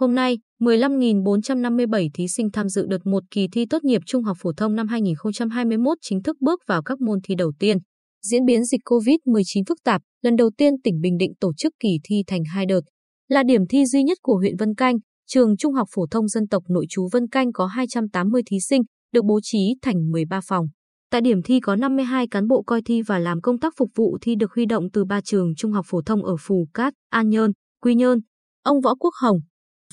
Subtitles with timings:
[0.00, 4.36] hôm nay, 15.457 thí sinh tham dự đợt một kỳ thi tốt nghiệp trung học
[4.40, 7.78] phổ thông năm 2021 chính thức bước vào các môn thi đầu tiên.
[8.22, 11.88] Diễn biến dịch COVID-19 phức tạp, lần đầu tiên tỉnh Bình Định tổ chức kỳ
[12.04, 12.80] thi thành hai đợt.
[13.28, 16.48] Là điểm thi duy nhất của huyện Vân Canh, trường Trung học phổ thông dân
[16.48, 20.66] tộc nội trú Vân Canh có 280 thí sinh, được bố trí thành 13 phòng.
[21.10, 24.18] Tại điểm thi có 52 cán bộ coi thi và làm công tác phục vụ
[24.20, 27.28] thi được huy động từ ba trường trung học phổ thông ở Phù Cát, An
[27.28, 28.18] Nhơn, Quy Nhơn.
[28.62, 29.38] Ông Võ Quốc Hồng,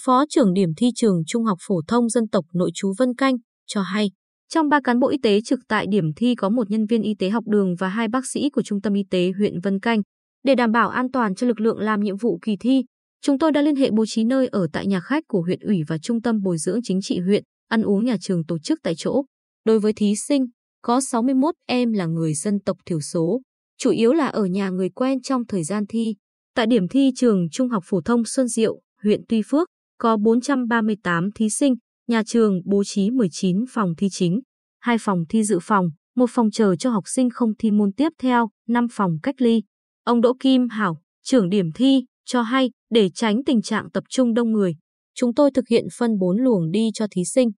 [0.02, 3.36] Phó trưởng điểm thi trường Trung học phổ thông dân tộc nội chú Vân Canh,
[3.68, 4.12] cho hay,
[4.50, 7.14] trong ba cán bộ y tế trực tại điểm thi có một nhân viên y
[7.20, 10.02] tế học đường và hai bác sĩ của Trung tâm Y tế huyện Vân Canh.
[10.44, 12.84] Để đảm bảo an toàn cho lực lượng làm nhiệm vụ kỳ thi,
[13.22, 15.82] chúng tôi đã liên hệ bố trí nơi ở tại nhà khách của huyện ủy
[15.88, 18.94] và Trung tâm Bồi dưỡng Chính trị huyện, ăn uống nhà trường tổ chức tại
[18.98, 19.24] chỗ.
[19.66, 20.46] Đối với thí sinh,
[20.82, 23.42] có 61 em là người dân tộc thiểu số,
[23.78, 26.16] chủ yếu là ở nhà người quen trong thời gian thi.
[26.56, 31.32] Tại điểm thi trường Trung học phổ thông Xuân Diệu, huyện Tuy Phước, có 438
[31.32, 31.76] thí sinh,
[32.08, 34.40] nhà trường bố trí 19 phòng thi chính,
[34.80, 38.10] 2 phòng thi dự phòng, một phòng chờ cho học sinh không thi môn tiếp
[38.20, 39.64] theo, 5 phòng cách ly.
[40.04, 44.34] Ông Đỗ Kim Hảo, trưởng điểm thi, cho hay để tránh tình trạng tập trung
[44.34, 44.76] đông người,
[45.16, 47.50] chúng tôi thực hiện phân 4 luồng đi cho thí sinh.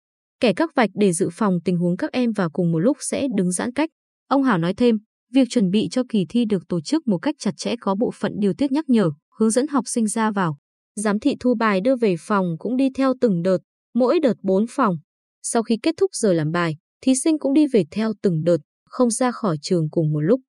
[0.41, 3.27] Kẻ các vạch để dự phòng tình huống các em vào cùng một lúc sẽ
[3.37, 3.91] đứng giãn cách.
[4.29, 4.97] Ông Hảo nói thêm,
[5.33, 8.11] việc chuẩn bị cho kỳ thi được tổ chức một cách chặt chẽ có bộ
[8.15, 10.59] phận điều tiết nhắc nhở, hướng dẫn học sinh ra vào.
[10.97, 13.59] Giám thị thu bài đưa về phòng cũng đi theo từng đợt,
[13.95, 14.97] mỗi đợt 4 phòng.
[15.43, 18.59] Sau khi kết thúc giờ làm bài, thí sinh cũng đi về theo từng đợt,
[18.85, 20.41] không ra khỏi trường cùng một lúc.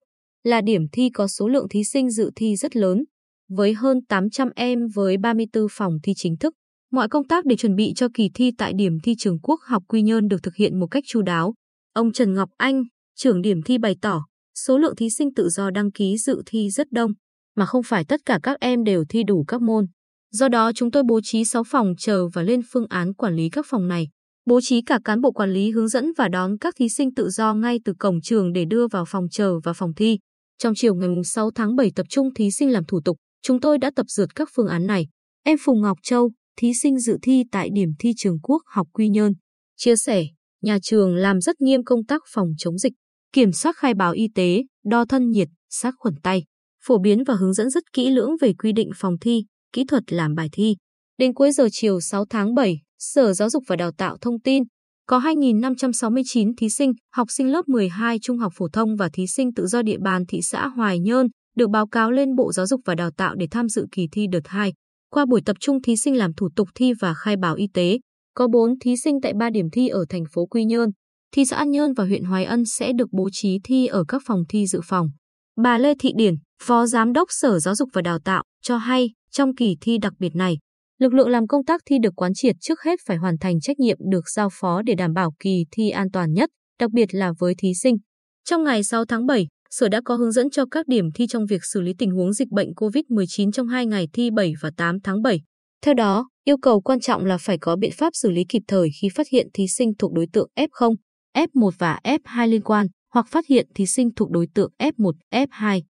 [0.44, 3.04] Là điểm thi có số lượng thí sinh dự thi rất lớn,
[3.48, 6.54] với hơn 800 em với 34 phòng thi chính thức.
[6.92, 9.82] Mọi công tác để chuẩn bị cho kỳ thi tại điểm thi trường quốc học
[9.88, 11.54] Quy Nhơn được thực hiện một cách chu đáo.
[11.92, 12.82] Ông Trần Ngọc Anh,
[13.16, 16.70] trưởng điểm thi bày tỏ, số lượng thí sinh tự do đăng ký dự thi
[16.70, 17.12] rất đông,
[17.56, 19.86] mà không phải tất cả các em đều thi đủ các môn.
[20.30, 23.48] Do đó chúng tôi bố trí 6 phòng chờ và lên phương án quản lý
[23.50, 24.08] các phòng này.
[24.46, 27.28] Bố trí cả cán bộ quản lý hướng dẫn và đón các thí sinh tự
[27.28, 30.18] do ngay từ cổng trường để đưa vào phòng chờ và phòng thi.
[30.58, 33.78] Trong chiều ngày 6 tháng 7 tập trung thí sinh làm thủ tục, chúng tôi
[33.78, 35.06] đã tập dượt các phương án này.
[35.44, 39.08] Em Phùng Ngọc Châu, thí sinh dự thi tại điểm thi trường quốc học Quy
[39.08, 39.32] Nhơn,
[39.76, 40.24] chia sẻ,
[40.62, 42.92] nhà trường làm rất nghiêm công tác phòng chống dịch,
[43.32, 46.44] kiểm soát khai báo y tế, đo thân nhiệt, sát khuẩn tay,
[46.84, 50.12] phổ biến và hướng dẫn rất kỹ lưỡng về quy định phòng thi, kỹ thuật
[50.12, 50.76] làm bài thi.
[51.18, 54.62] Đến cuối giờ chiều 6 tháng 7, Sở Giáo dục và Đào tạo thông tin
[55.06, 59.54] có 2.569 thí sinh, học sinh lớp 12 trung học phổ thông và thí sinh
[59.54, 61.26] tự do địa bàn thị xã Hoài Nhơn
[61.56, 64.26] được báo cáo lên Bộ Giáo dục và Đào tạo để tham dự kỳ thi
[64.32, 64.72] đợt 2.
[65.10, 67.98] Qua buổi tập trung thí sinh làm thủ tục thi và khai báo y tế,
[68.34, 70.90] có 4 thí sinh tại 3 điểm thi ở thành phố Quy Nhơn,
[71.34, 74.22] thị xã An Nhơn và huyện Hoài Ân sẽ được bố trí thi ở các
[74.26, 75.10] phòng thi dự phòng.
[75.62, 79.10] Bà Lê Thị Điển, Phó Giám đốc Sở Giáo dục và Đào tạo, cho hay
[79.30, 80.58] trong kỳ thi đặc biệt này,
[80.98, 83.78] lực lượng làm công tác thi được quán triệt trước hết phải hoàn thành trách
[83.78, 86.50] nhiệm được giao phó để đảm bảo kỳ thi an toàn nhất,
[86.80, 87.96] đặc biệt là với thí sinh.
[88.44, 91.46] Trong ngày 6 tháng 7, Sở đã có hướng dẫn cho các điểm thi trong
[91.46, 95.00] việc xử lý tình huống dịch bệnh COVID-19 trong hai ngày thi 7 và 8
[95.00, 95.40] tháng 7.
[95.84, 98.88] Theo đó, yêu cầu quan trọng là phải có biện pháp xử lý kịp thời
[99.00, 100.94] khi phát hiện thí sinh thuộc đối tượng F0,
[101.36, 105.80] F1 và F2 liên quan, hoặc phát hiện thí sinh thuộc đối tượng F1, F2.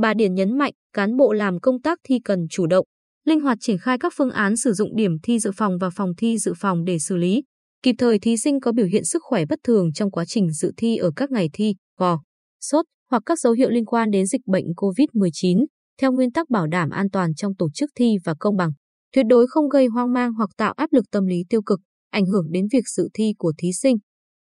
[0.00, 2.86] Bà Điển nhấn mạnh, cán bộ làm công tác thi cần chủ động,
[3.24, 6.10] linh hoạt triển khai các phương án sử dụng điểm thi dự phòng và phòng
[6.18, 7.42] thi dự phòng để xử lý.
[7.82, 10.72] Kịp thời thí sinh có biểu hiện sức khỏe bất thường trong quá trình dự
[10.76, 12.18] thi ở các ngày thi, gò,
[12.60, 15.64] sốt hoặc các dấu hiệu liên quan đến dịch bệnh COVID-19,
[16.00, 18.70] theo nguyên tắc bảo đảm an toàn trong tổ chức thi và công bằng.
[19.14, 21.80] Tuyệt đối không gây hoang mang hoặc tạo áp lực tâm lý tiêu cực,
[22.10, 23.96] ảnh hưởng đến việc dự thi của thí sinh.